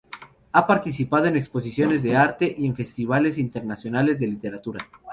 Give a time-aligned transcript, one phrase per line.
[0.53, 4.89] Ha participado en exposiciones de arte y en festivales internacionales de literatura.